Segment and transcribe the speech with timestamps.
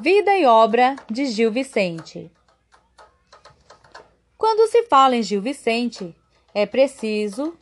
[0.00, 2.30] Vida e obra de Gil Vicente.
[4.36, 6.14] Quando se fala em Gil Vicente,
[6.54, 7.56] é preciso,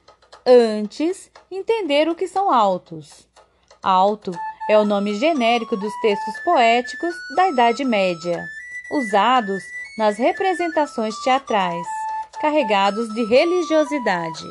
[0.45, 3.27] antes, entender o que são autos.
[3.83, 4.33] Alto
[4.69, 8.45] é o nome genérico dos textos poéticos da Idade Média,
[8.91, 9.63] usados
[9.97, 11.87] nas representações teatrais,
[12.39, 14.45] carregados de religiosidade.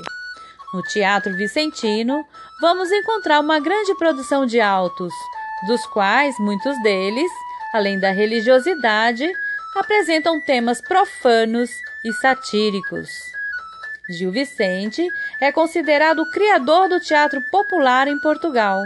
[0.73, 2.25] No Teatro Vicentino,
[2.59, 5.13] vamos encontrar uma grande produção de autos,
[5.67, 7.31] dos quais muitos deles,
[7.75, 9.29] além da religiosidade,
[9.75, 11.69] apresentam temas profanos
[12.05, 13.09] e satíricos.
[14.09, 15.05] Gil Vicente
[15.41, 18.81] é considerado o criador do teatro popular em Portugal.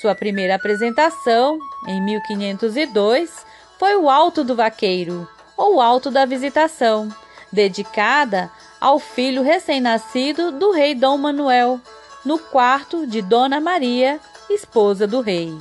[0.00, 3.30] Sua primeira apresentação, em 1502,
[3.78, 7.08] foi o Alto do Vaqueiro, ou Alto da Visitação,
[7.52, 8.50] dedicada
[8.80, 11.80] ao filho recém-nascido do rei Dom Manuel,
[12.24, 14.18] no quarto de Dona Maria,
[14.50, 15.56] esposa do rei.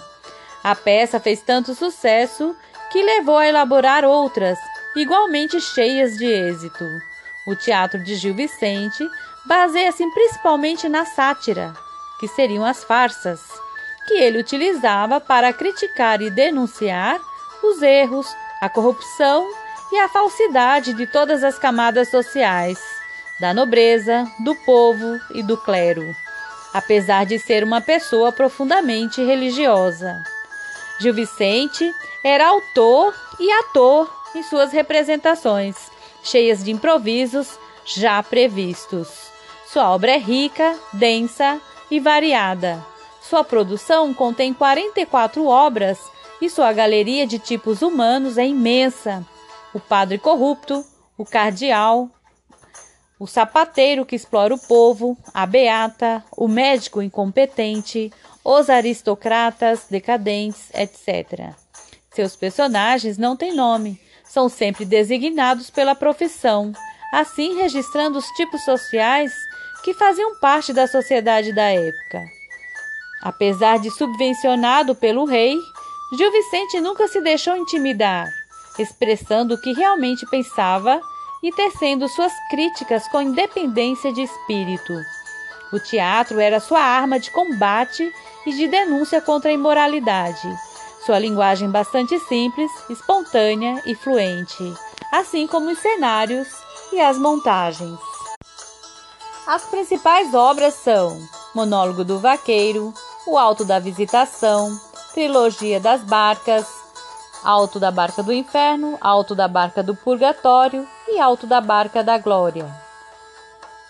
[0.66, 2.56] A peça fez tanto sucesso
[2.92, 4.58] que levou a elaborar outras,
[4.96, 6.84] igualmente cheias de êxito.
[7.46, 9.08] O teatro de Gil Vicente
[9.46, 11.72] baseia-se principalmente na sátira,
[12.20, 13.42] que seriam as farsas,
[14.08, 17.20] que ele utilizava para criticar e denunciar
[17.62, 18.26] os erros,
[18.60, 19.48] a corrupção
[19.92, 22.80] e a falsidade de todas as camadas sociais,
[23.40, 26.16] da nobreza, do povo e do clero,
[26.74, 30.24] apesar de ser uma pessoa profundamente religiosa.
[31.00, 31.92] Gil Vicente
[32.24, 35.76] era autor e ator em suas representações,
[36.24, 39.08] cheias de improvisos já previstos.
[39.68, 41.60] Sua obra é rica, densa
[41.92, 42.84] e variada.
[43.22, 46.00] Sua produção contém 44 obras
[46.42, 49.26] e sua galeria de tipos humanos é imensa.
[49.74, 50.86] O padre corrupto,
[51.18, 52.10] o cardeal,
[53.20, 58.12] o sapateiro que explora o povo, a beata, o médico incompetente,
[58.44, 61.54] os aristocratas decadentes, etc.
[62.14, 66.74] Seus personagens não têm nome, são sempre designados pela profissão,
[67.14, 69.32] assim registrando os tipos sociais
[69.84, 72.24] que faziam parte da sociedade da época.
[73.22, 75.58] Apesar de subvencionado pelo rei,
[76.18, 78.28] Gil Vicente nunca se deixou intimidar,
[78.78, 81.02] expressando o que realmente pensava
[81.42, 84.94] e tecendo suas críticas com independência de espírito.
[85.72, 88.14] O teatro era sua arma de combate
[88.46, 90.48] e de denúncia contra a imoralidade.
[91.06, 94.74] Sua linguagem bastante simples, espontânea e fluente,
[95.12, 96.48] assim como os cenários
[96.92, 98.00] e as montagens.
[99.46, 101.20] As principais obras são
[101.54, 102.94] Monólogo do Vaqueiro,
[103.28, 104.70] O Alto da Visitação,
[105.14, 106.66] Trilogia das Barcas,
[107.46, 112.18] Alto da Barca do Inferno, Alto da Barca do Purgatório e Alto da Barca da
[112.18, 112.66] Glória.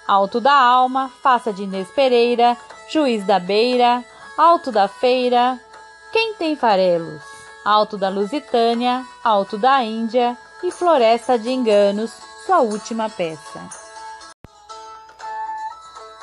[0.06, 2.58] Alto da Alma, Faça de Inês Pereira,
[2.90, 4.04] Juiz da Beira,
[4.38, 5.58] Alto da Feira,
[6.12, 7.22] Quem tem farelos?
[7.64, 12.12] Alto da Lusitânia, Alto da Índia e Floresta de Enganos,
[12.46, 13.62] sua última peça.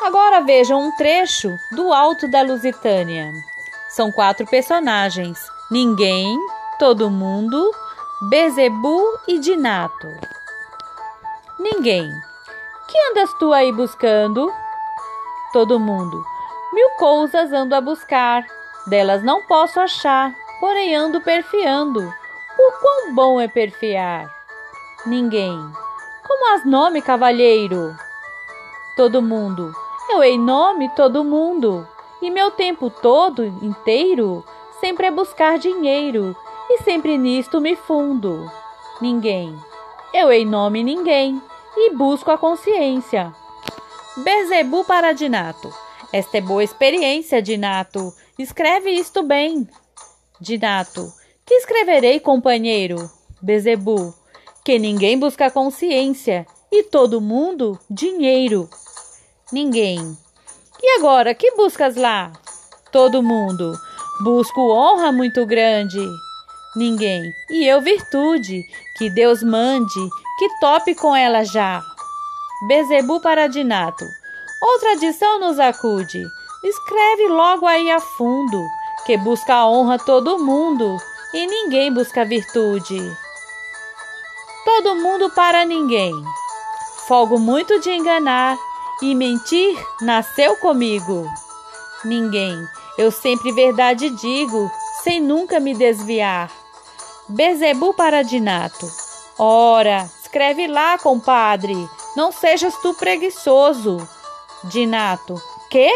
[0.03, 3.32] Agora vejam um trecho do Alto da Lusitânia.
[3.88, 5.38] São quatro personagens:
[5.71, 6.38] Ninguém,
[6.82, 7.70] Todo Mundo,
[8.22, 10.09] Bezebu e Dinato.
[11.56, 12.10] Ninguém.
[12.88, 14.53] Que andas tu aí buscando?
[15.53, 16.21] Todo mundo.
[16.72, 18.44] Mil coisas ando a buscar,
[18.88, 22.00] delas não posso achar, porém ando perfiando.
[22.56, 24.28] Por quão bom é perfiar?
[25.06, 25.56] Ninguém.
[26.26, 27.94] Como as nome, cavalheiro?
[28.97, 29.72] Todo mundo.
[30.10, 31.87] Eu ei nome todo mundo,
[32.21, 34.44] e meu tempo todo inteiro
[34.81, 36.37] sempre é buscar dinheiro,
[36.72, 38.50] e sempre nisto me fundo.
[38.99, 39.55] Ninguém.
[40.15, 41.41] Eu ei nome ninguém,
[41.77, 43.31] e busco a consciência.
[44.16, 45.71] Bezebu para Dinato.
[46.10, 48.12] Esta é boa experiência, Dinato.
[48.38, 49.69] Escreve isto bem.
[50.41, 51.12] Dinato.
[51.44, 53.10] Que escreverei, companheiro?
[53.41, 54.15] Bezebu.
[54.65, 58.69] Que ninguém busca consciência e todo mundo dinheiro.
[59.53, 60.16] Ninguém.
[60.83, 62.33] E agora, que buscas lá?
[62.91, 63.75] Todo mundo.
[64.22, 65.99] Busco honra muito grande.
[66.74, 67.34] Ninguém.
[67.51, 68.63] E eu virtude.
[68.97, 70.09] Que Deus mande
[70.39, 71.84] que tope com ela já.
[72.66, 74.04] Bezebu para Dinato.
[74.60, 76.21] Outra adição nos acude.
[76.65, 78.60] Escreve logo aí a fundo,
[79.04, 80.97] que busca a honra todo mundo
[81.34, 82.98] e ninguém busca virtude.
[84.65, 86.13] Todo mundo para ninguém.
[87.09, 88.57] Folgo muito de enganar
[89.01, 91.28] e mentir nasceu comigo.
[92.04, 92.57] Ninguém,
[92.97, 94.71] eu sempre verdade digo,
[95.03, 96.61] sem nunca me desviar.
[97.33, 98.87] Bezebu para Dinato.
[99.39, 101.75] Ora, escreve lá, compadre,
[102.15, 104.07] não sejas tu preguiçoso.
[104.65, 105.41] Dinato.
[105.71, 105.91] Que?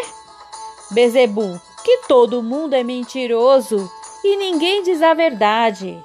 [0.91, 1.61] Bezebu.
[1.85, 3.91] Que todo mundo é mentiroso
[4.25, 6.03] e ninguém diz a verdade.